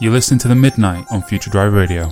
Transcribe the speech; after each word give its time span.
You 0.00 0.12
listen 0.12 0.38
to 0.38 0.48
The 0.48 0.54
Midnight 0.54 1.06
on 1.10 1.22
Future 1.22 1.50
Drive 1.50 1.72
Radio. 1.72 2.08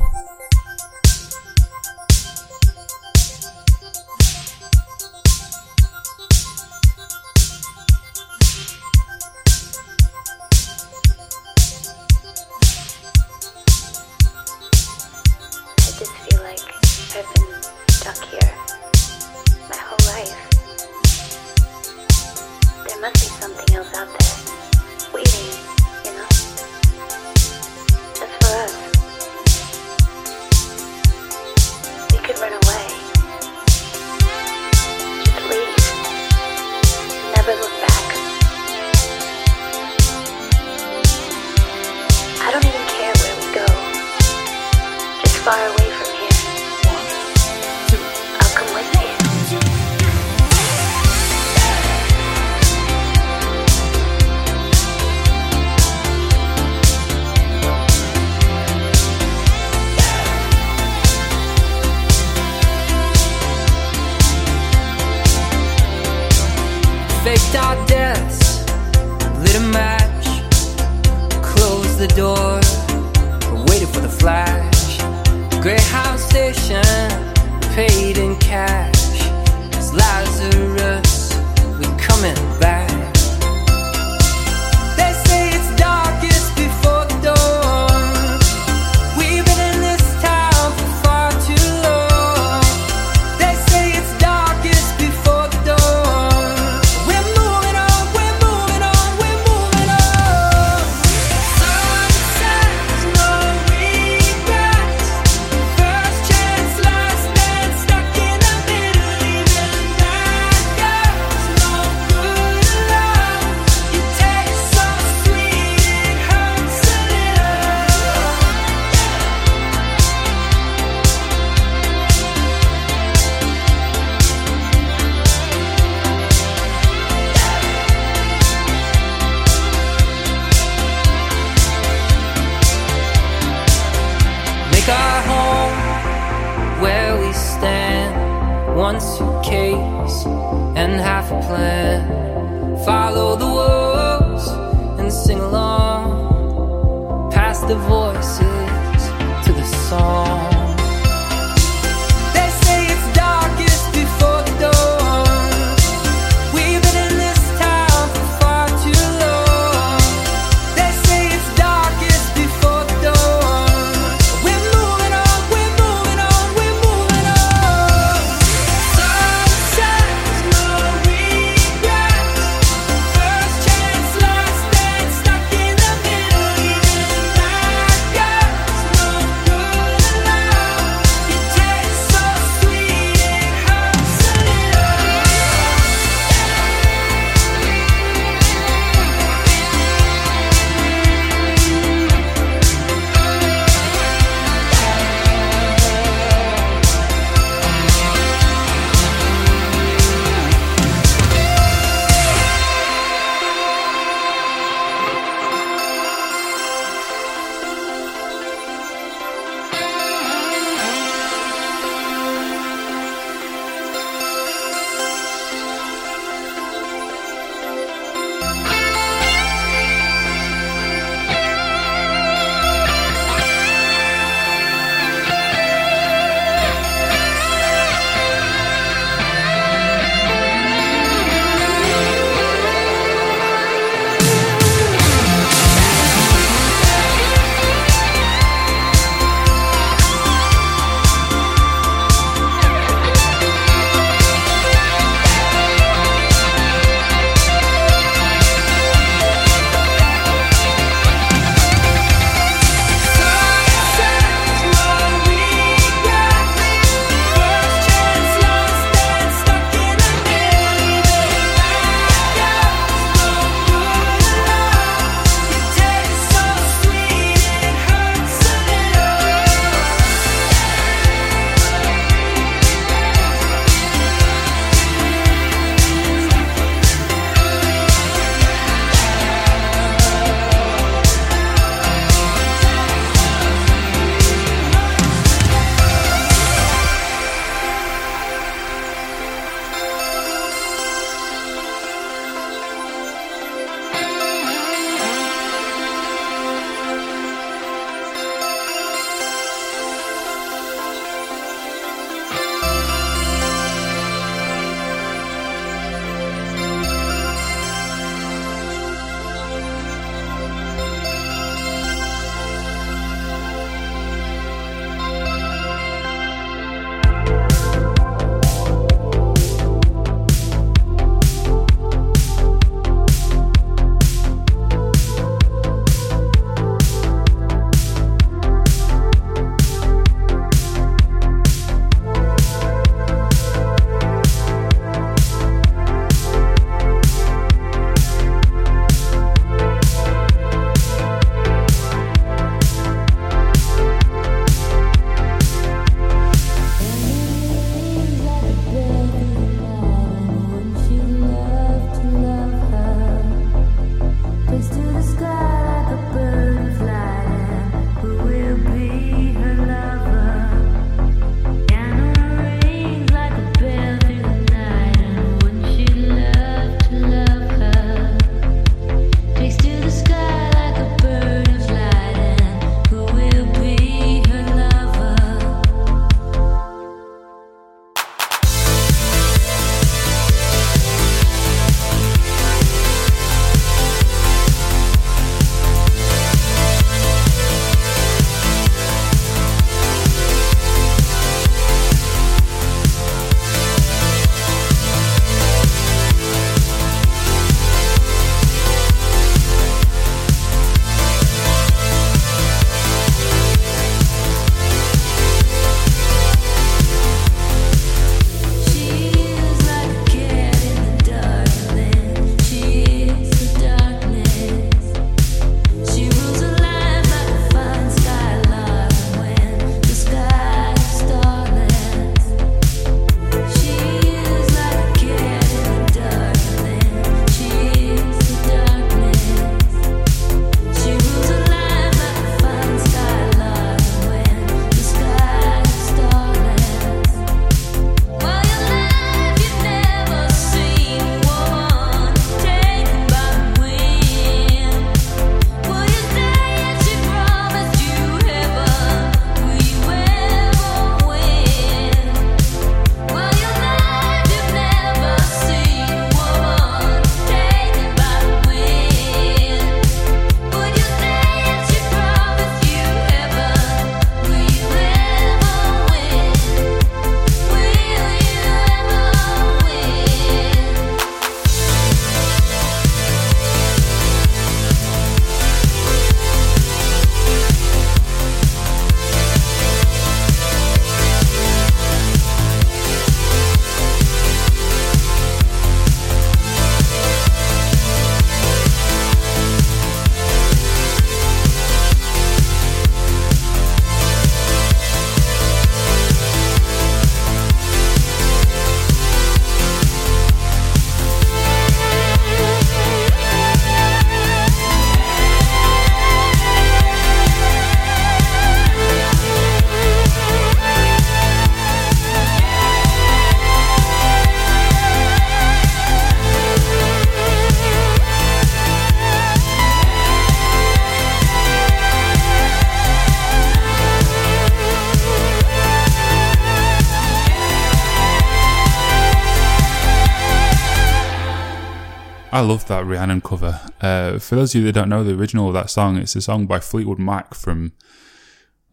Love 532.47 532.67
that 532.67 532.87
Rhiannon 532.87 533.21
cover. 533.21 533.61
Uh, 533.81 534.19
for 534.19 534.37
those 534.37 534.55
of 534.55 534.61
you 534.61 534.67
that 534.67 534.73
don't 534.73 534.89
know 534.89 535.03
the 535.03 535.15
original 535.15 535.49
of 535.49 535.55
that 535.55 535.69
song, 535.69 535.97
it's 535.97 536.17
a 536.17 536.23
song 536.23 536.47
by 536.47 536.61
Fleetwood 536.61 536.99
Mac 536.99 537.35
from, 537.35 537.73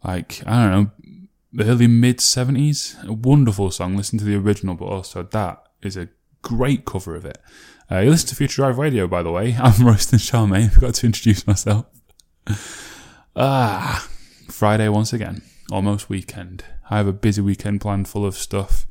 like, 0.04 0.42
I 0.46 0.64
don't 0.64 0.72
know, 0.72 0.92
the 1.52 1.66
early 1.66 1.88
mid 1.88 2.20
70s. 2.20 3.04
A 3.08 3.14
wonderful 3.14 3.72
song. 3.72 3.98
Listen 3.98 4.20
to 4.20 4.26
the 4.26 4.36
original, 4.36 4.76
but 4.76 4.86
also 4.86 5.24
that 5.24 5.64
is 5.82 5.98
a 5.98 6.10
great 6.42 6.86
cover 6.86 7.16
of 7.16 7.26
it. 7.26 7.40
Uh, 7.92 8.00
you 8.00 8.12
listen 8.12 8.30
to 8.30 8.36
Future 8.36 8.62
Drive 8.62 8.78
Radio, 8.78 9.08
by 9.08 9.24
the 9.24 9.32
way. 9.32 9.56
I'm 9.60 9.86
Royston 9.86 10.20
Charmaine. 10.20 10.66
I 10.66 10.68
forgot 10.74 10.94
to 10.96 11.06
introduce 11.08 11.48
myself. 11.48 11.86
ah, 13.36 14.08
Friday 14.50 14.88
once 14.88 15.14
again. 15.14 15.42
Almost 15.72 16.10
weekend. 16.10 16.64
I 16.90 16.98
have 16.98 17.08
a 17.08 17.14
busy 17.14 17.42
weekend 17.42 17.82
planned 17.82 18.08
full 18.08 18.26
of 18.26 18.36
stuff, 18.36 18.86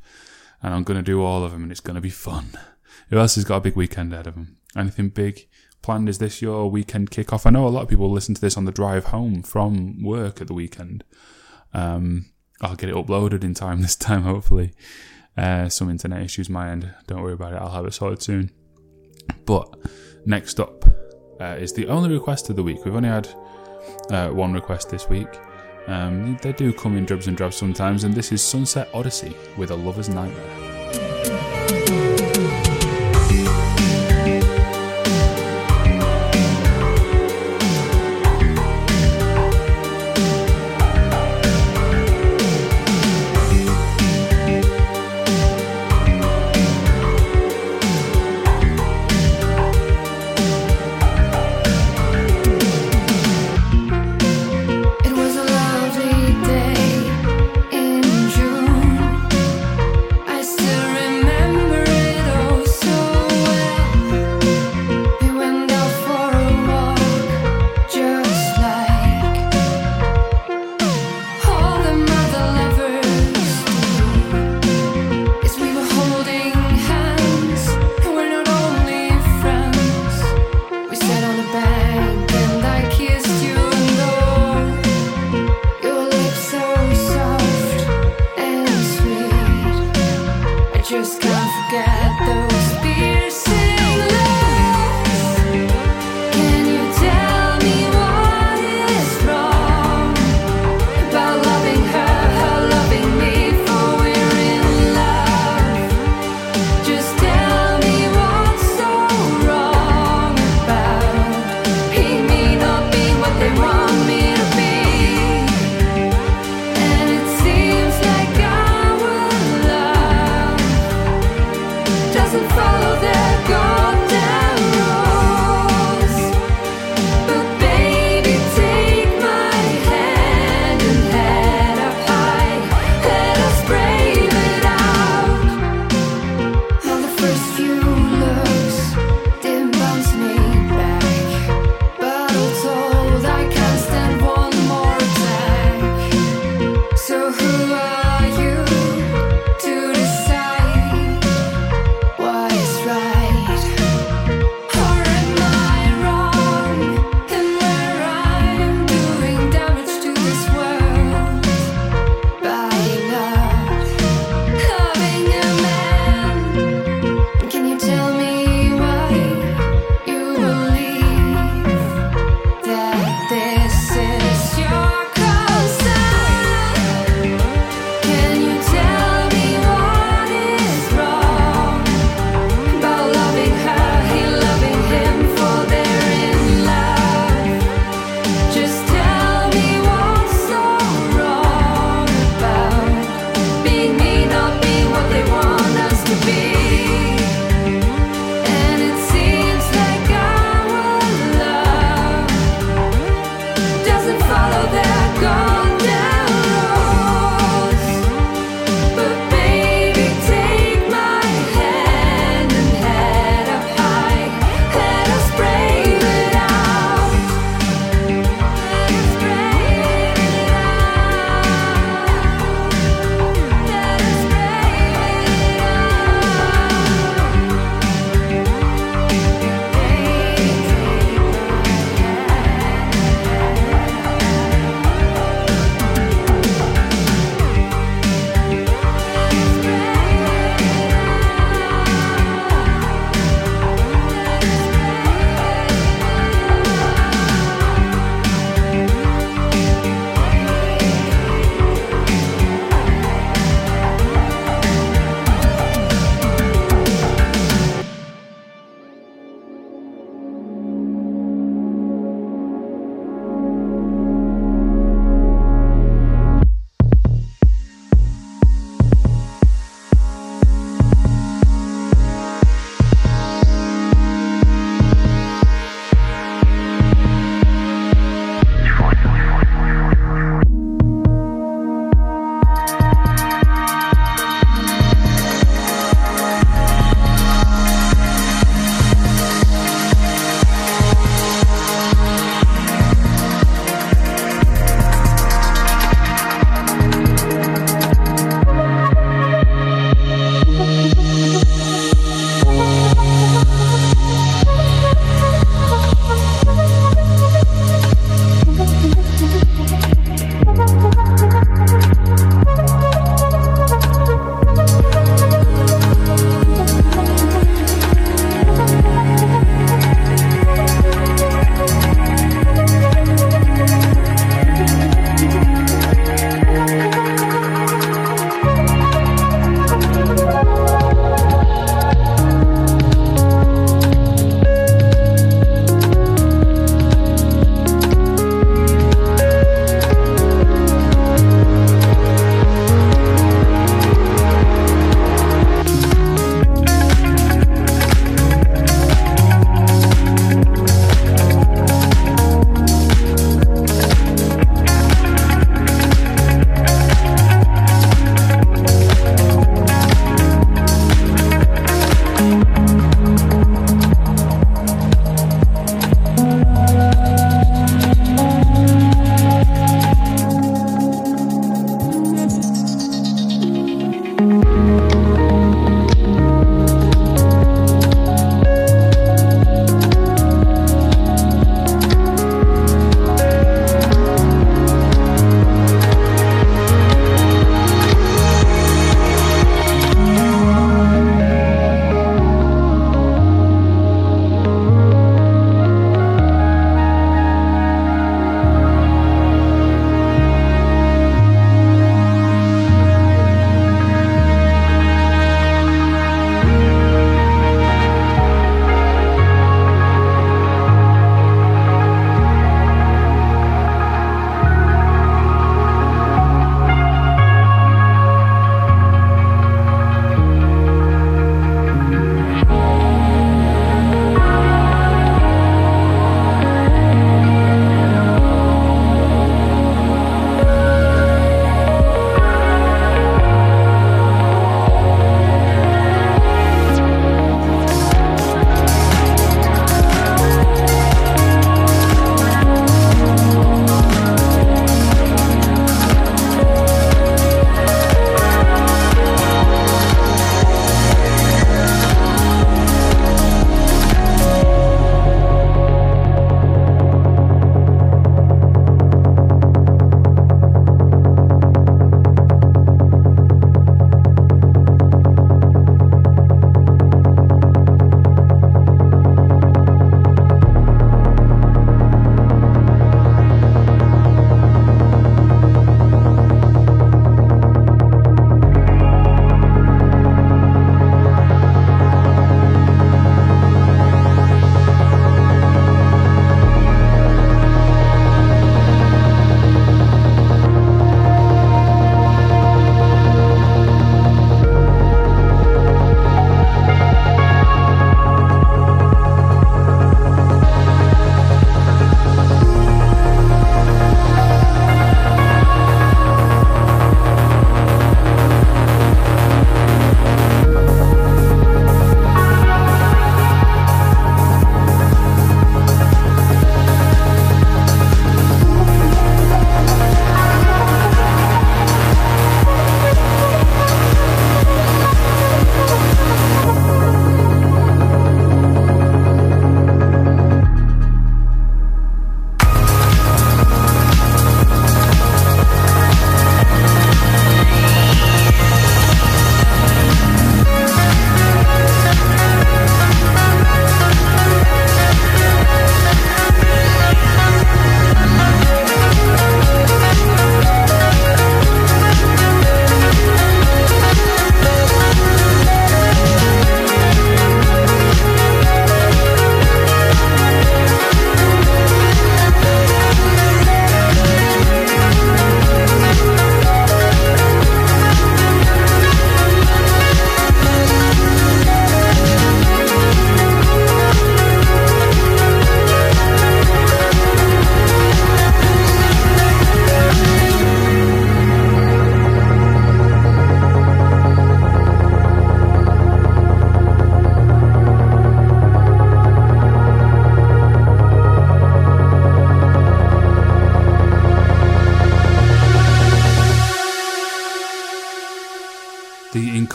and 0.62 0.74
I'm 0.74 0.82
going 0.82 0.98
to 0.98 1.02
do 1.02 1.22
all 1.22 1.44
of 1.44 1.52
them, 1.52 1.62
and 1.62 1.70
it's 1.70 1.80
going 1.80 1.94
to 1.94 2.00
be 2.00 2.10
fun. 2.10 2.58
Who 3.10 3.18
else 3.18 3.34
has 3.34 3.44
got 3.44 3.58
a 3.58 3.60
big 3.60 3.76
weekend 3.76 4.12
ahead 4.12 4.26
of 4.26 4.34
them? 4.34 4.56
Anything 4.76 5.10
big 5.10 5.48
planned? 5.82 6.08
Is 6.08 6.18
this 6.18 6.40
your 6.40 6.70
weekend 6.70 7.10
kickoff? 7.10 7.46
I 7.46 7.50
know 7.50 7.66
a 7.66 7.68
lot 7.68 7.82
of 7.82 7.88
people 7.88 8.10
listen 8.10 8.34
to 8.34 8.40
this 8.40 8.56
on 8.56 8.64
the 8.64 8.72
drive 8.72 9.06
home 9.06 9.42
from 9.42 10.02
work 10.02 10.40
at 10.40 10.46
the 10.46 10.54
weekend. 10.54 11.04
Um, 11.74 12.26
I'll 12.60 12.76
get 12.76 12.88
it 12.88 12.94
uploaded 12.94 13.44
in 13.44 13.54
time 13.54 13.82
this 13.82 13.96
time, 13.96 14.22
hopefully. 14.22 14.72
Uh, 15.36 15.68
some 15.68 15.90
internet 15.90 16.22
issues 16.22 16.50
my 16.50 16.70
end. 16.70 16.92
Don't 17.06 17.22
worry 17.22 17.32
about 17.32 17.54
it. 17.54 17.56
I'll 17.56 17.70
have 17.70 17.86
it 17.86 17.94
sorted 17.94 18.22
soon. 18.22 18.50
But 19.44 19.74
next 20.26 20.60
up 20.60 20.84
uh, 21.40 21.56
is 21.58 21.72
the 21.72 21.88
only 21.88 22.12
request 22.12 22.50
of 22.50 22.56
the 22.56 22.62
week. 22.62 22.84
We've 22.84 22.94
only 22.94 23.08
had 23.08 23.28
uh, 24.10 24.28
one 24.28 24.52
request 24.52 24.90
this 24.90 25.08
week. 25.08 25.28
Um, 25.86 26.38
they 26.42 26.52
do 26.52 26.72
come 26.72 26.96
in 26.96 27.04
dribs 27.04 27.26
and 27.26 27.36
drabs 27.36 27.56
sometimes, 27.56 28.04
and 28.04 28.14
this 28.14 28.30
is 28.30 28.42
Sunset 28.42 28.88
Odyssey 28.94 29.34
with 29.56 29.70
a 29.70 29.76
Lover's 29.76 30.08
Nightmare. 30.08 30.71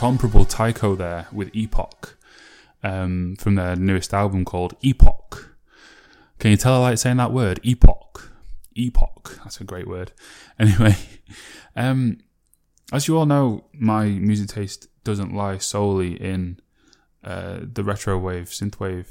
The 0.07 0.13
incomparable 0.13 0.45
Tycho 0.45 0.95
there 0.95 1.27
with 1.33 1.53
Epoch 1.53 2.17
um, 2.81 3.35
from 3.37 3.55
their 3.55 3.75
newest 3.75 4.13
album 4.13 4.45
called 4.45 4.73
Epoch. 4.81 5.57
Can 6.39 6.51
you 6.51 6.57
tell 6.57 6.75
I 6.75 6.89
like 6.89 6.97
saying 6.97 7.17
that 7.17 7.33
word? 7.33 7.59
Epoch. 7.63 8.31
Epoch. 8.75 9.39
That's 9.43 9.59
a 9.59 9.63
great 9.63 9.87
word. 9.87 10.11
Anyway, 10.59 10.95
um, 11.75 12.17
as 12.91 13.07
you 13.07 13.15
all 13.15 13.27
know, 13.27 13.65
my 13.71 14.05
music 14.05 14.47
taste 14.47 14.87
doesn't 15.03 15.35
lie 15.35 15.59
solely 15.59 16.13
in 16.13 16.59
uh, 17.23 17.59
the 17.61 17.83
retro 17.83 18.17
wave, 18.17 18.45
synthwave. 18.47 19.05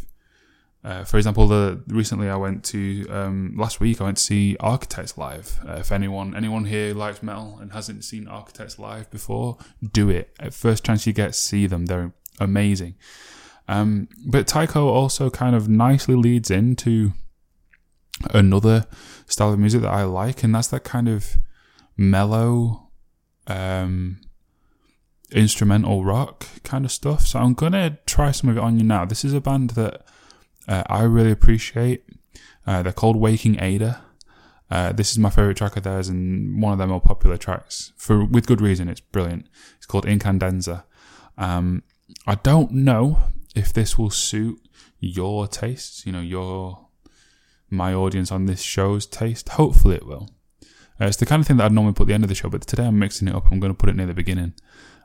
Uh, 0.86 1.02
for 1.02 1.16
example, 1.16 1.48
the 1.48 1.82
recently 1.88 2.30
I 2.30 2.36
went 2.36 2.62
to 2.66 3.08
um, 3.10 3.54
last 3.56 3.80
week. 3.80 4.00
I 4.00 4.04
went 4.04 4.18
to 4.18 4.22
see 4.22 4.56
Architects 4.60 5.18
live. 5.18 5.58
Uh, 5.68 5.78
if 5.80 5.90
anyone 5.90 6.36
anyone 6.36 6.64
here 6.64 6.94
likes 6.94 7.24
metal 7.24 7.58
and 7.60 7.72
hasn't 7.72 8.04
seen 8.04 8.28
Architects 8.28 8.78
live 8.78 9.10
before, 9.10 9.58
do 9.92 10.08
it. 10.08 10.30
At 10.38 10.54
first 10.54 10.84
chance 10.84 11.04
you 11.04 11.12
get, 11.12 11.34
see 11.34 11.66
them. 11.66 11.86
They're 11.86 12.12
amazing. 12.38 12.94
Um, 13.66 14.08
but 14.24 14.46
Tycho 14.46 14.86
also 14.86 15.28
kind 15.28 15.56
of 15.56 15.68
nicely 15.68 16.14
leads 16.14 16.52
into 16.52 17.10
another 18.30 18.86
style 19.26 19.52
of 19.52 19.58
music 19.58 19.82
that 19.82 19.92
I 19.92 20.04
like, 20.04 20.44
and 20.44 20.54
that's 20.54 20.68
that 20.68 20.84
kind 20.84 21.08
of 21.08 21.36
mellow, 21.96 22.90
um, 23.48 24.20
instrumental 25.32 26.04
rock 26.04 26.46
kind 26.62 26.84
of 26.84 26.92
stuff. 26.92 27.26
So 27.26 27.40
I'm 27.40 27.54
gonna 27.54 27.98
try 28.06 28.30
some 28.30 28.50
of 28.50 28.56
it 28.56 28.62
on 28.62 28.78
you 28.78 28.84
now. 28.84 29.04
This 29.04 29.24
is 29.24 29.34
a 29.34 29.40
band 29.40 29.70
that 29.70 30.06
uh, 30.68 30.82
I 30.86 31.02
really 31.02 31.30
appreciate. 31.30 32.04
Uh, 32.66 32.82
they're 32.82 32.92
called 32.92 33.16
Waking 33.16 33.60
Ada. 33.60 34.02
Uh, 34.70 34.92
this 34.92 35.12
is 35.12 35.18
my 35.18 35.30
favorite 35.30 35.56
track 35.56 35.76
of 35.76 35.84
theirs 35.84 36.08
and 36.08 36.60
one 36.60 36.72
of 36.72 36.78
their 36.78 36.88
more 36.88 37.00
popular 37.00 37.36
tracks 37.36 37.92
for 37.96 38.24
with 38.24 38.46
good 38.46 38.60
reason. 38.60 38.88
It's 38.88 39.00
brilliant. 39.00 39.46
It's 39.76 39.86
called 39.86 40.06
Incandenza. 40.06 40.84
Um, 41.38 41.84
I 42.26 42.34
don't 42.36 42.72
know 42.72 43.18
if 43.54 43.72
this 43.72 43.96
will 43.96 44.10
suit 44.10 44.60
your 44.98 45.46
tastes. 45.46 46.04
You 46.04 46.12
know 46.12 46.20
your 46.20 46.88
my 47.70 47.94
audience 47.94 48.32
on 48.32 48.46
this 48.46 48.62
show's 48.62 49.06
taste. 49.06 49.50
Hopefully 49.50 49.96
it 49.96 50.06
will. 50.06 50.30
Uh, 51.00 51.06
it's 51.06 51.16
the 51.18 51.26
kind 51.26 51.40
of 51.40 51.46
thing 51.46 51.58
that 51.58 51.66
I'd 51.66 51.72
normally 51.72 51.94
put 51.94 52.04
at 52.04 52.08
the 52.08 52.14
end 52.14 52.24
of 52.24 52.28
the 52.28 52.34
show, 52.34 52.48
but 52.48 52.66
today 52.66 52.86
I'm 52.86 52.98
mixing 52.98 53.28
it 53.28 53.34
up. 53.34 53.50
I'm 53.50 53.60
going 53.60 53.72
to 53.72 53.76
put 53.76 53.90
it 53.90 53.96
near 53.96 54.06
the 54.06 54.14
beginning, 54.14 54.54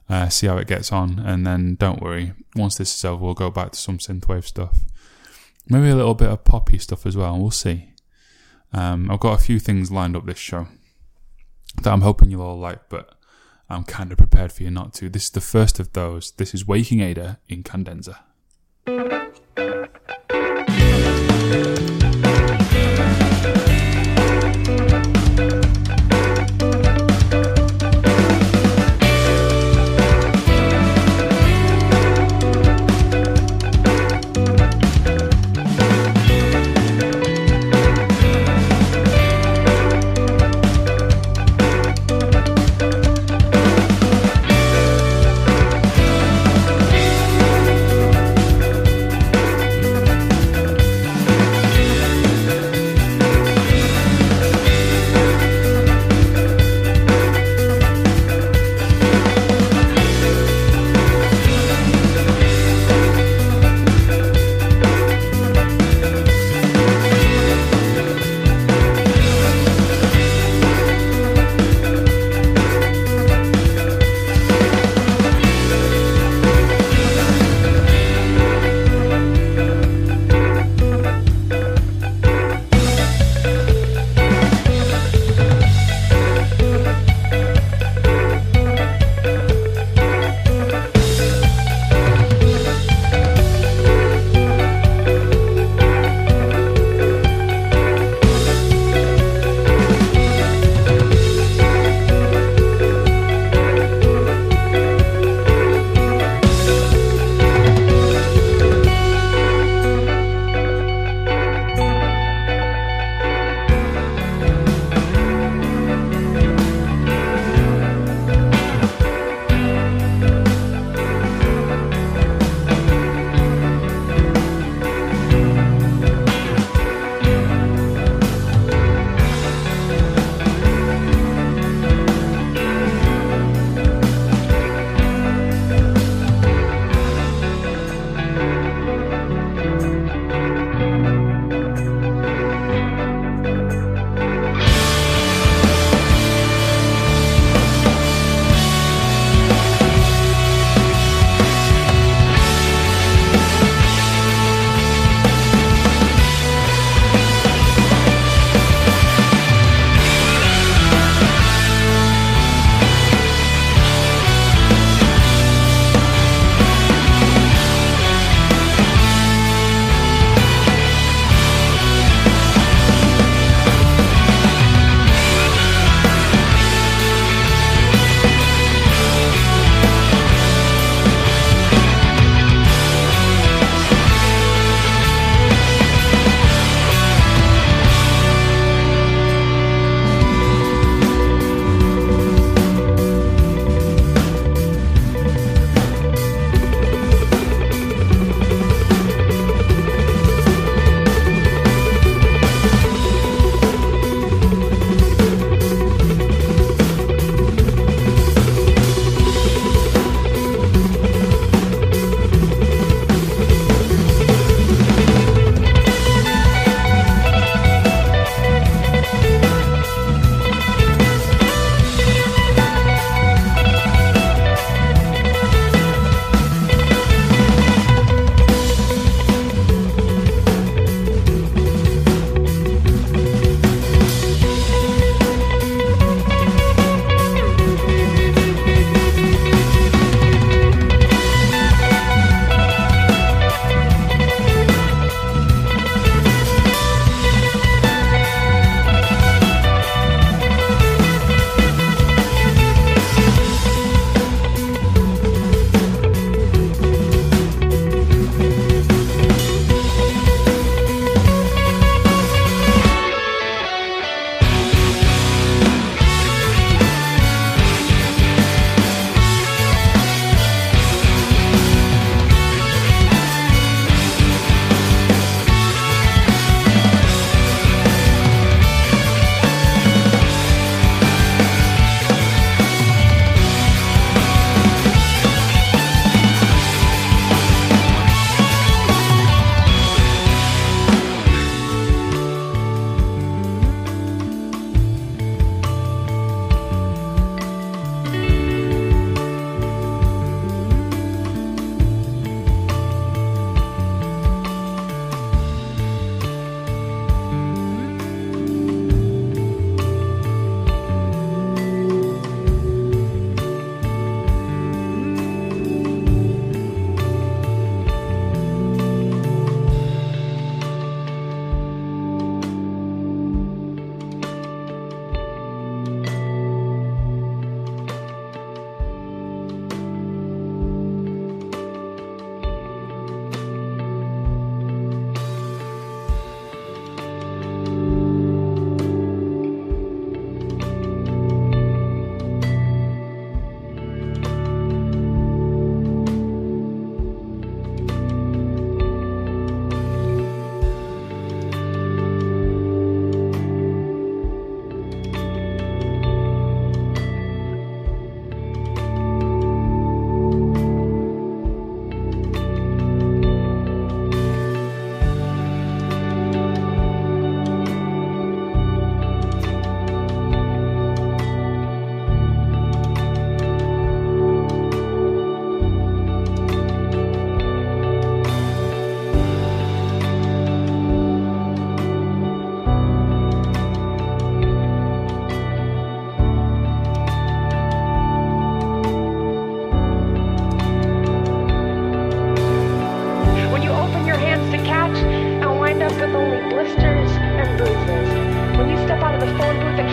uh, 0.10 0.30
see 0.30 0.48
how 0.48 0.58
it 0.58 0.68
gets 0.68 0.92
on, 0.92 1.20
and 1.20 1.46
then 1.46 1.76
don't 1.76 2.02
worry. 2.02 2.34
Once 2.56 2.78
this 2.78 2.96
is 2.96 3.04
over, 3.04 3.24
we'll 3.24 3.34
go 3.34 3.52
back 3.52 3.72
to 3.72 3.80
some 3.80 3.98
synthwave 3.98 4.46
stuff, 4.46 4.86
maybe 5.72 5.90
a 5.90 5.96
little 5.96 6.14
bit 6.14 6.30
of 6.30 6.44
poppy 6.44 6.78
stuff 6.78 7.06
as 7.06 7.16
well. 7.16 7.40
We'll 7.40 7.52
see. 7.52 7.94
Um, 8.74 9.10
I've 9.10 9.20
got 9.20 9.40
a 9.40 9.44
few 9.44 9.60
things 9.60 9.92
lined 9.92 10.16
up 10.16 10.26
this 10.26 10.38
show 10.38 10.68
that 11.82 11.92
I'm 11.92 12.02
hoping 12.02 12.30
you'll 12.30 12.42
all 12.42 12.60
like, 12.60 12.90
but 12.90 13.16
I'm 13.70 13.84
kind 13.84 14.12
of 14.12 14.18
prepared 14.18 14.52
for 14.52 14.64
you 14.64 14.72
not 14.72 14.94
to. 14.96 15.10
This 15.10 15.26
is 15.26 15.30
the 15.30 15.42
first 15.42 15.80
of 15.80 15.94
those. 15.94 16.32
This 16.32 16.54
is 16.54 16.68
Waking 16.68 17.00
Ada 17.00 17.40
Incandenza. 17.50 18.20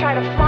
try 0.09 0.14
to 0.23 0.37
find 0.38 0.47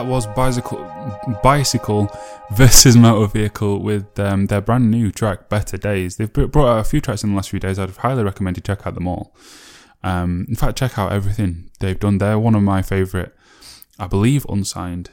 That 0.00 0.06
was 0.06 0.26
bicycle, 0.28 0.90
bicycle 1.42 2.10
versus 2.52 2.96
motor 2.96 3.30
vehicle 3.30 3.82
with 3.82 4.18
um, 4.18 4.46
their 4.46 4.62
brand 4.62 4.90
new 4.90 5.10
track 5.10 5.50
"Better 5.50 5.76
Days." 5.76 6.16
They've 6.16 6.32
brought 6.32 6.56
out 6.56 6.78
a 6.78 6.84
few 6.84 7.02
tracks 7.02 7.22
in 7.22 7.28
the 7.28 7.36
last 7.36 7.50
few 7.50 7.60
days. 7.60 7.78
I'd 7.78 7.90
highly 7.90 8.24
recommend 8.24 8.56
you 8.56 8.62
check 8.62 8.86
out 8.86 8.94
them 8.94 9.06
all. 9.06 9.36
Um, 10.02 10.46
in 10.48 10.54
fact, 10.54 10.78
check 10.78 10.98
out 10.98 11.12
everything 11.12 11.70
they've 11.80 12.00
done. 12.00 12.16
They're 12.16 12.38
one 12.38 12.54
of 12.54 12.62
my 12.62 12.80
favourite, 12.80 13.30
I 13.98 14.06
believe, 14.06 14.46
unsigned 14.48 15.10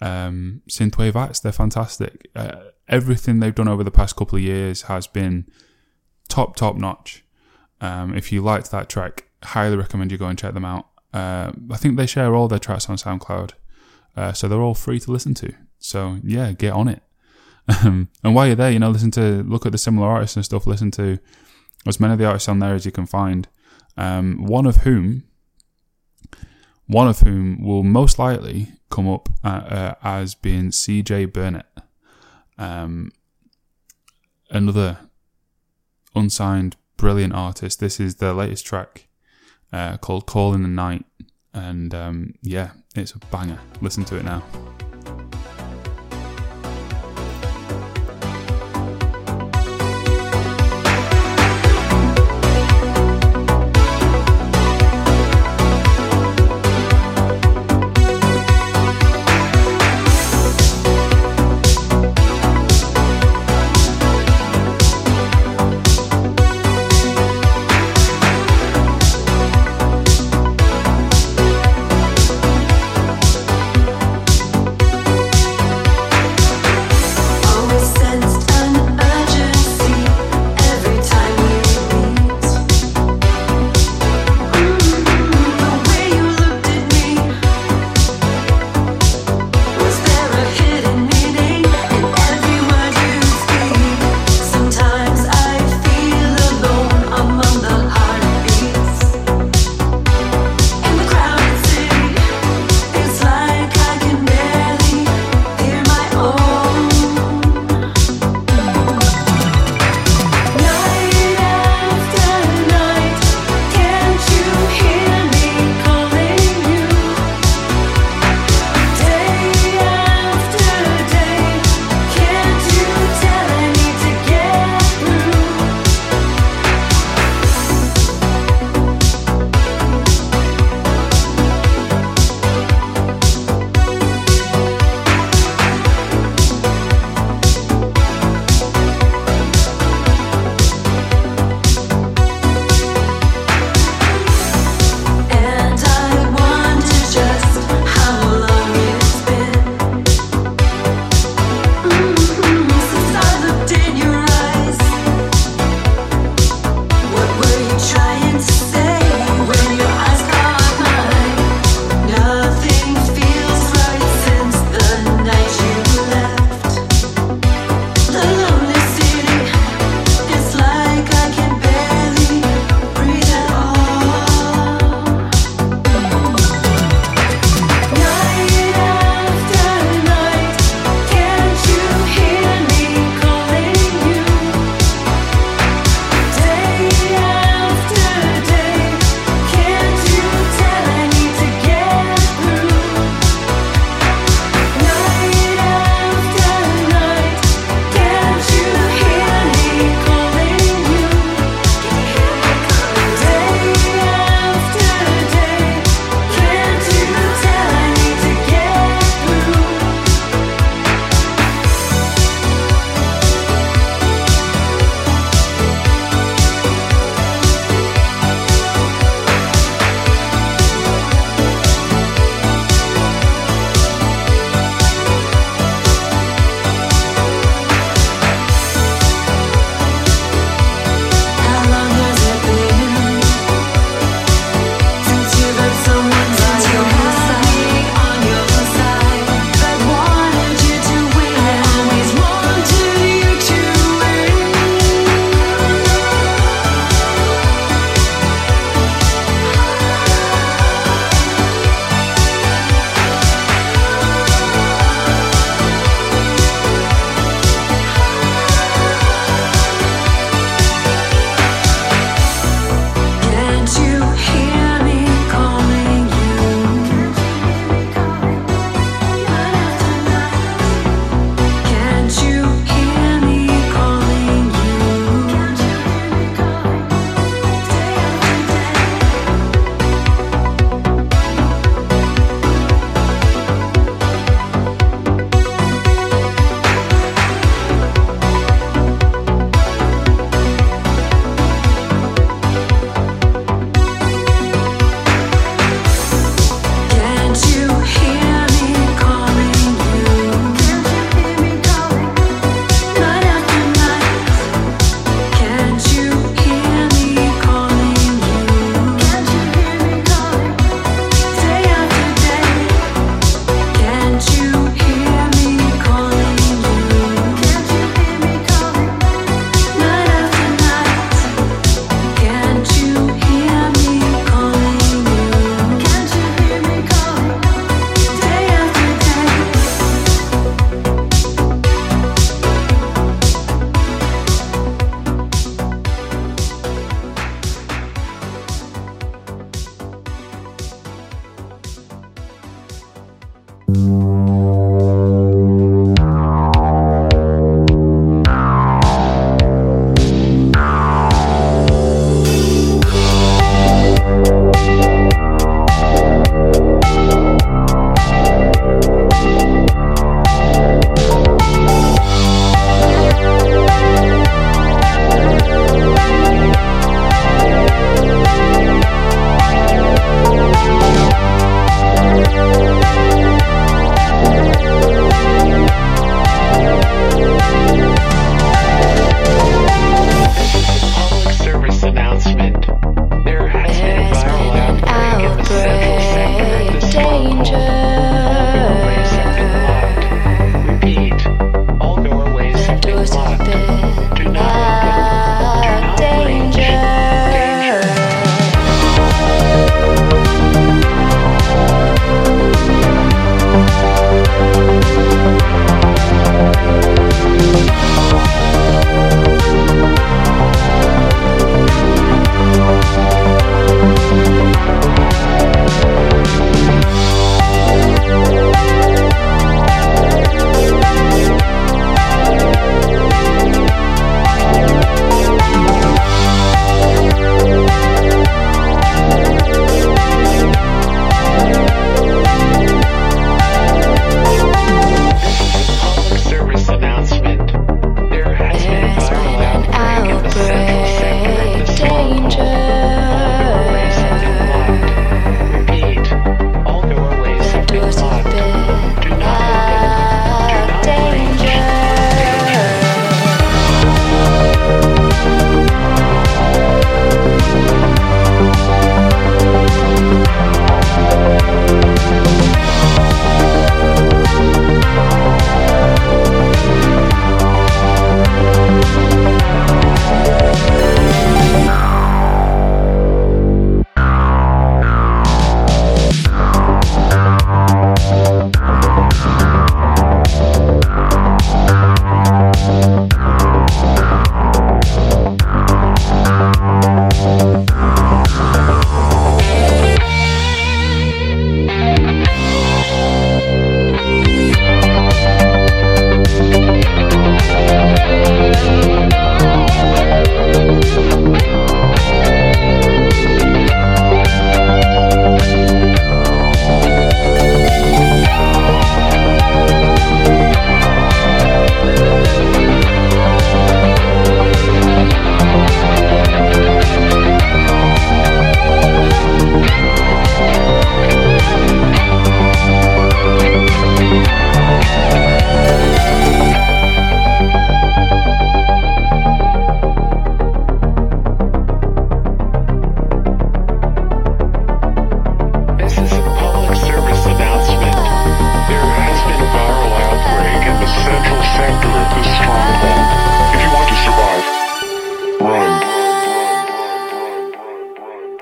um, 0.00 0.62
synthwave 0.70 1.16
acts. 1.16 1.40
They're 1.40 1.50
fantastic. 1.50 2.30
Uh, 2.36 2.60
everything 2.88 3.40
they've 3.40 3.52
done 3.52 3.66
over 3.66 3.82
the 3.82 3.90
past 3.90 4.14
couple 4.14 4.36
of 4.36 4.44
years 4.44 4.82
has 4.82 5.08
been 5.08 5.50
top, 6.28 6.54
top 6.54 6.76
notch. 6.76 7.24
Um, 7.80 8.16
if 8.16 8.30
you 8.30 8.42
liked 8.42 8.70
that 8.70 8.88
track, 8.88 9.24
highly 9.42 9.76
recommend 9.76 10.12
you 10.12 10.18
go 10.18 10.26
and 10.26 10.38
check 10.38 10.54
them 10.54 10.64
out. 10.64 10.86
Uh, 11.12 11.50
I 11.68 11.76
think 11.76 11.96
they 11.96 12.06
share 12.06 12.36
all 12.36 12.46
their 12.46 12.60
tracks 12.60 12.88
on 12.88 12.94
SoundCloud, 12.94 13.54
uh, 14.16 14.32
so 14.32 14.48
they're 14.48 14.60
all 14.60 14.74
free 14.74 15.00
to 15.00 15.10
listen 15.10 15.34
to. 15.34 15.52
So 15.78 16.18
yeah, 16.22 16.52
get 16.52 16.72
on 16.72 16.88
it. 16.88 17.02
Um, 17.84 18.08
and 18.24 18.34
while 18.34 18.46
you're 18.46 18.56
there, 18.56 18.70
you 18.70 18.80
know, 18.80 18.90
listen 18.90 19.12
to 19.12 19.42
look 19.44 19.64
at 19.64 19.72
the 19.72 19.78
similar 19.78 20.08
artists 20.08 20.34
and 20.34 20.44
stuff. 20.44 20.66
Listen 20.66 20.90
to 20.92 21.18
as 21.86 22.00
many 22.00 22.12
of 22.12 22.18
the 22.18 22.24
artists 22.24 22.48
on 22.48 22.58
there 22.58 22.74
as 22.74 22.84
you 22.84 22.90
can 22.90 23.06
find. 23.06 23.46
Um, 23.96 24.44
one 24.44 24.66
of 24.66 24.78
whom, 24.78 25.24
one 26.86 27.06
of 27.06 27.20
whom 27.20 27.62
will 27.62 27.82
most 27.82 28.18
likely 28.18 28.72
come 28.90 29.08
up 29.08 29.28
uh, 29.44 29.48
uh, 29.48 29.94
as 30.02 30.34
being 30.34 30.70
CJ 30.70 31.32
Burnett, 31.32 31.66
um, 32.58 33.12
another 34.50 34.98
unsigned 36.14 36.76
brilliant 36.96 37.34
artist. 37.34 37.80
This 37.80 38.00
is 38.00 38.16
their 38.16 38.32
latest 38.32 38.66
track 38.66 39.08
uh, 39.72 39.96
called 39.96 40.26
"Call 40.26 40.54
in 40.54 40.62
the 40.62 40.68
Night," 40.68 41.04
and 41.54 41.94
um, 41.94 42.34
yeah, 42.42 42.70
it's 42.94 43.12
a 43.12 43.18
banger. 43.30 43.58
Listen 43.80 44.04
to 44.06 44.16
it 44.16 44.24
now. 44.24 44.42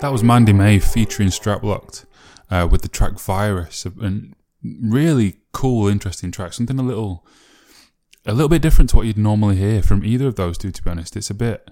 That 0.08 0.12
was 0.12 0.24
Mandy 0.24 0.54
May 0.54 0.78
featuring 0.78 1.28
Straplocked 1.28 2.06
uh, 2.50 2.66
with 2.70 2.80
the 2.80 2.88
track 2.88 3.20
Virus, 3.20 3.84
and 3.84 4.34
really 4.64 5.36
cool, 5.52 5.86
interesting 5.86 6.32
track. 6.32 6.54
Something 6.54 6.78
a 6.78 6.82
little, 6.82 7.26
a 8.24 8.32
little 8.32 8.48
bit 8.48 8.62
different 8.62 8.88
to 8.88 8.96
what 8.96 9.04
you'd 9.04 9.18
normally 9.18 9.56
hear 9.56 9.82
from 9.82 10.02
either 10.02 10.26
of 10.26 10.36
those 10.36 10.56
two. 10.56 10.70
To 10.70 10.82
be 10.82 10.88
honest, 10.88 11.14
it's 11.14 11.28
a 11.28 11.34
bit, 11.34 11.70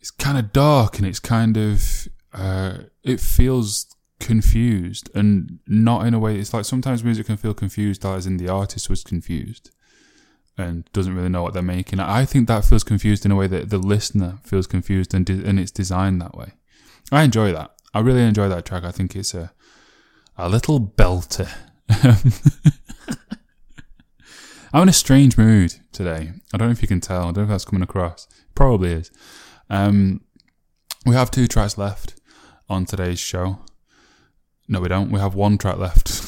it's 0.00 0.10
kind 0.10 0.38
of 0.38 0.50
dark 0.50 0.96
and 0.96 1.06
it's 1.06 1.20
kind 1.20 1.58
of, 1.58 2.08
uh, 2.32 2.78
it 3.02 3.20
feels 3.20 3.94
confused 4.18 5.10
and 5.14 5.58
not 5.66 6.06
in 6.06 6.14
a 6.14 6.18
way. 6.18 6.38
It's 6.38 6.54
like 6.54 6.64
sometimes 6.64 7.04
music 7.04 7.26
can 7.26 7.36
feel 7.36 7.52
confused, 7.52 8.06
as 8.06 8.26
in 8.26 8.38
the 8.38 8.48
artist 8.48 8.88
was 8.88 9.04
confused 9.04 9.72
and 10.56 10.90
doesn't 10.94 11.14
really 11.14 11.28
know 11.28 11.42
what 11.42 11.52
they're 11.52 11.62
making. 11.62 12.00
I 12.00 12.24
think 12.24 12.48
that 12.48 12.64
feels 12.64 12.82
confused 12.82 13.26
in 13.26 13.30
a 13.30 13.36
way 13.36 13.46
that 13.48 13.68
the 13.68 13.76
listener 13.76 14.38
feels 14.42 14.66
confused 14.66 15.12
and 15.12 15.26
de- 15.26 15.46
and 15.46 15.60
it's 15.60 15.70
designed 15.70 16.22
that 16.22 16.34
way. 16.34 16.54
I 17.12 17.22
enjoy 17.22 17.52
that. 17.52 17.72
I 17.92 18.00
really 18.00 18.22
enjoy 18.22 18.48
that 18.48 18.64
track. 18.64 18.84
I 18.84 18.90
think 18.90 19.14
it's 19.14 19.34
a 19.34 19.52
a 20.36 20.48
little 20.48 20.80
belter. 20.80 21.48
I'm 24.72 24.82
in 24.82 24.88
a 24.88 24.92
strange 24.92 25.38
mood 25.38 25.76
today. 25.92 26.32
I 26.52 26.56
don't 26.56 26.68
know 26.68 26.72
if 26.72 26.82
you 26.82 26.88
can 26.88 27.00
tell. 27.00 27.22
I 27.22 27.24
don't 27.26 27.36
know 27.36 27.42
if 27.42 27.48
that's 27.50 27.64
coming 27.64 27.82
across. 27.82 28.26
Probably 28.56 28.92
is. 28.92 29.12
Um, 29.70 30.22
we 31.06 31.14
have 31.14 31.30
two 31.30 31.46
tracks 31.46 31.78
left 31.78 32.20
on 32.68 32.84
today's 32.84 33.20
show. 33.20 33.60
No, 34.66 34.80
we 34.80 34.88
don't. 34.88 35.12
We 35.12 35.20
have 35.20 35.36
one 35.36 35.58
track 35.58 35.76
left. 35.76 36.20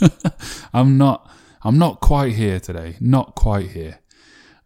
I'm 0.72 0.96
not. 0.96 1.28
I'm 1.62 1.78
not 1.78 2.00
quite 2.00 2.32
here 2.32 2.58
today. 2.58 2.96
Not 3.00 3.34
quite 3.34 3.72
here. 3.72 4.00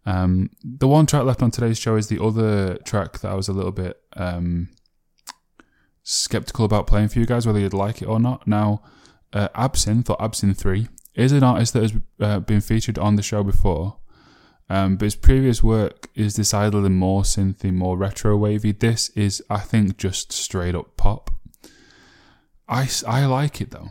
Um, 0.06 0.50
the 0.62 0.86
one 0.86 1.06
track 1.06 1.24
left 1.24 1.42
on 1.42 1.50
today's 1.50 1.78
show 1.78 1.96
is 1.96 2.06
the 2.06 2.22
other 2.22 2.76
track 2.84 3.18
that 3.20 3.32
I 3.32 3.34
was 3.34 3.48
a 3.48 3.52
little 3.52 3.72
bit 3.72 4.00
um, 4.16 4.68
skeptical 6.08 6.64
about 6.64 6.86
playing 6.86 7.08
for 7.08 7.18
you 7.18 7.26
guys, 7.26 7.46
whether 7.46 7.58
you'd 7.58 7.74
like 7.74 8.00
it 8.00 8.06
or 8.06 8.20
not. 8.20 8.46
Now, 8.46 8.80
uh, 9.32 9.48
Absinthe 9.56 10.08
or 10.08 10.22
Absinthe 10.22 10.56
3 10.56 10.86
is 11.16 11.32
an 11.32 11.42
artist 11.42 11.72
that 11.72 11.82
has 11.82 11.92
uh, 12.20 12.38
been 12.38 12.60
featured 12.60 12.96
on 12.96 13.16
the 13.16 13.22
show 13.22 13.42
before, 13.42 13.96
um, 14.70 14.96
but 14.96 15.06
his 15.06 15.16
previous 15.16 15.64
work 15.64 16.08
is 16.14 16.34
decidedly 16.34 16.90
more 16.90 17.22
synthy, 17.22 17.72
more 17.72 17.98
retro 17.98 18.36
wavy. 18.36 18.70
This 18.70 19.08
is, 19.10 19.42
I 19.50 19.58
think, 19.58 19.96
just 19.96 20.32
straight 20.32 20.76
up 20.76 20.96
pop. 20.96 21.32
I, 22.68 22.88
I 23.06 23.26
like 23.26 23.60
it 23.60 23.72
though. 23.72 23.90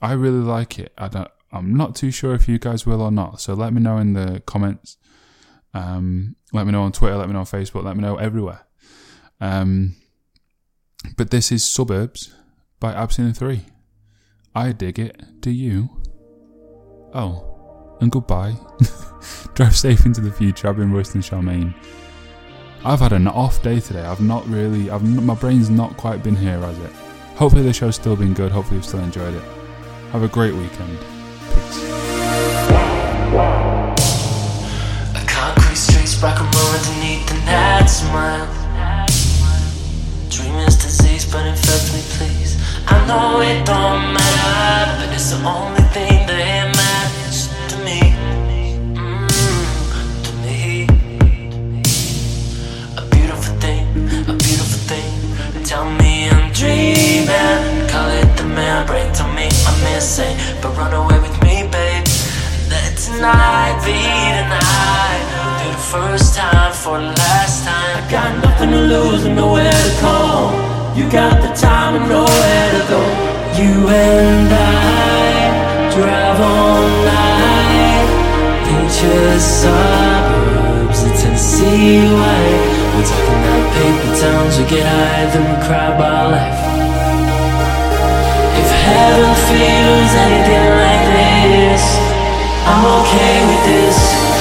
I 0.00 0.12
really 0.12 0.42
like 0.42 0.78
it. 0.78 0.92
I 0.96 1.08
don't. 1.08 1.28
I'm 1.52 1.76
not 1.76 1.94
too 1.94 2.10
sure 2.10 2.34
if 2.34 2.48
you 2.48 2.58
guys 2.58 2.84
will 2.84 3.00
or 3.00 3.12
not. 3.12 3.40
So 3.40 3.54
let 3.54 3.72
me 3.72 3.80
know 3.80 3.98
in 3.98 4.14
the 4.14 4.42
comments. 4.44 4.96
Um, 5.72 6.36
let 6.52 6.66
me 6.66 6.72
know 6.72 6.82
on 6.82 6.92
Twitter. 6.92 7.16
Let 7.16 7.28
me 7.28 7.34
know 7.34 7.40
on 7.40 7.46
Facebook. 7.46 7.84
Let 7.84 7.96
me 7.96 8.02
know 8.02 8.16
everywhere. 8.16 8.66
Um, 9.40 9.94
but 11.16 11.30
this 11.30 11.52
is 11.52 11.64
Suburbs 11.64 12.34
by 12.80 12.92
Absinthe 12.92 13.36
3. 13.36 13.66
I 14.54 14.72
dig 14.72 14.98
it. 14.98 15.40
Do 15.40 15.50
you? 15.50 15.90
Oh, 17.12 17.96
and 18.00 18.10
goodbye. 18.10 18.56
Drive 19.54 19.76
safe 19.76 20.04
into 20.06 20.20
the 20.20 20.32
future. 20.32 20.68
I've 20.68 20.76
been 20.76 20.92
roasting 20.92 21.20
Charmaine. 21.20 21.74
I've 22.84 23.00
had 23.00 23.12
an 23.12 23.28
off 23.28 23.62
day 23.62 23.80
today. 23.80 24.02
I've 24.02 24.20
not 24.20 24.46
really. 24.46 24.90
I've 24.90 25.02
my 25.02 25.34
brain's 25.34 25.70
not 25.70 25.96
quite 25.96 26.22
been 26.22 26.36
here, 26.36 26.58
has 26.58 26.78
it? 26.78 26.92
Hopefully 27.36 27.62
the 27.62 27.72
show's 27.72 27.96
still 27.96 28.16
been 28.16 28.34
good. 28.34 28.52
Hopefully 28.52 28.76
you've 28.76 28.86
still 28.86 29.00
enjoyed 29.00 29.34
it. 29.34 29.44
Have 30.12 30.22
a 30.22 30.28
great 30.28 30.54
weekend. 30.54 30.98
Peace. 31.54 31.84
But 41.34 41.46
infect 41.46 41.92
me, 41.92 42.00
please. 42.14 42.54
I 42.86 42.94
know 43.08 43.40
it 43.42 43.66
don't 43.66 44.14
matter, 44.14 45.02
but 45.02 45.12
it's 45.12 45.30
the 45.34 45.40
only 45.42 45.82
thing 45.90 46.14
that 46.30 46.70
matters 46.78 47.50
to 47.70 47.76
me. 47.86 48.00
Mm, 48.94 49.26
to 50.26 50.32
me. 50.44 50.86
A 53.02 53.04
beautiful 53.14 53.52
thing, 53.64 53.84
a 54.30 54.34
beautiful 54.46 54.80
thing. 54.90 55.10
Tell 55.64 55.90
me 56.02 56.30
I'm 56.30 56.52
dreaming. 56.52 57.88
Call 57.90 58.08
it 58.20 58.30
the 58.38 58.46
membrane. 58.46 59.12
Tell 59.12 59.32
me 59.34 59.50
I'm 59.66 59.80
insane, 59.92 60.38
but 60.62 60.70
run 60.78 60.94
away 60.94 61.18
with 61.18 61.36
me, 61.42 61.66
babe. 61.74 62.06
Let 62.70 62.94
tonight 63.06 63.74
be 63.82 63.98
the 64.38 64.46
night 64.54 65.24
the 65.66 65.82
first 65.94 66.36
time 66.36 66.72
for 66.72 66.96
the 67.02 67.10
last 67.10 67.64
time. 67.66 67.90
I 67.98 68.02
got 68.08 68.30
nothing 68.44 68.70
to 68.70 68.80
lose 68.92 69.24
and 69.24 69.34
nowhere 69.34 69.72
to 69.72 70.00
call. 70.00 70.73
You 70.94 71.10
got 71.10 71.42
the 71.42 71.50
time 71.58 71.96
and 71.96 72.08
nowhere 72.08 72.70
to 72.70 72.82
go. 72.86 73.02
You 73.58 73.88
and 73.90 74.46
I 74.46 75.90
drive 75.90 76.38
all 76.38 76.86
night. 77.02 78.06
Picture 78.62 79.40
suburbs, 79.40 81.02
the 81.02 81.10
Tennessee 81.18 81.98
white. 81.98 82.62
We're 82.94 83.10
talking 83.10 83.42
about 83.42 83.74
paper 83.74 84.12
towns, 84.22 84.54
we 84.54 84.64
get 84.70 84.86
high, 84.86 85.26
then 85.34 85.42
we 85.50 85.56
cry 85.66 85.86
about 85.98 86.30
life. 86.30 86.62
If 88.54 88.70
heaven 88.86 89.34
feels 89.50 90.12
anything 90.14 90.66
like 90.78 91.04
this, 91.10 91.82
I'm 92.70 92.86
okay 93.02 93.36
with 93.50 93.62
this. 93.66 94.33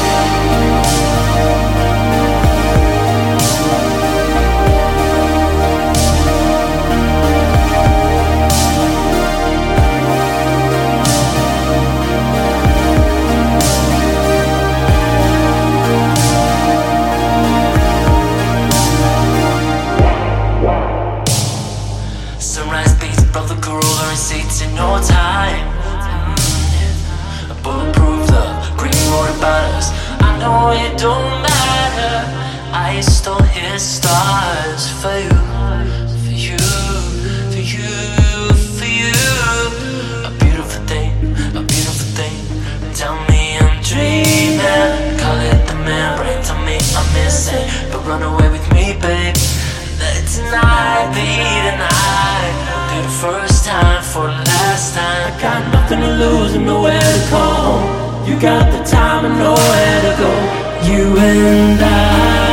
Stars 33.75 34.87
for 35.01 35.17
you, 35.17 35.29
for 36.21 36.31
you, 36.31 36.57
for 37.49 37.57
you, 37.57 38.53
for 38.77 38.85
you. 38.85 39.11
A 40.23 40.31
beautiful 40.39 40.85
thing, 40.85 41.11
a 41.57 41.61
beautiful 41.65 42.07
thing. 42.13 42.37
Tell 42.93 43.15
me 43.29 43.57
I'm 43.57 43.81
dreaming, 43.81 45.17
call 45.17 45.39
it 45.41 45.65
the 45.65 45.73
membrane. 45.73 46.43
Tell 46.43 46.61
me 46.63 46.77
I'm 46.95 47.13
missing, 47.13 47.65
but 47.91 48.05
run 48.05 48.21
away 48.21 48.49
with 48.51 48.71
me, 48.73 48.93
babe. 49.01 49.35
Let 49.97 50.21
tonight 50.29 51.09
be 51.17 51.33
the 51.65 51.73
night. 51.81 52.53
Do 52.93 53.01
the 53.01 53.15
first 53.25 53.65
time 53.65 54.03
for 54.03 54.27
the 54.27 54.37
last 54.53 54.93
time. 54.93 55.33
I 55.33 55.41
got 55.41 55.73
nothing 55.73 55.99
to 56.01 56.11
lose 56.13 56.53
and 56.53 56.67
nowhere 56.67 57.01
to 57.01 57.29
call. 57.31 57.81
You 58.27 58.39
got 58.39 58.71
the 58.71 58.83
time 58.83 59.25
and 59.25 59.35
nowhere 59.39 60.01
to 60.05 60.13
go. 60.21 60.31
You 60.87 61.17
and 61.17 61.81
I. 61.81 62.52